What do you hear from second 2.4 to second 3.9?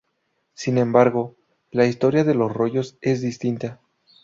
rollos es distinta.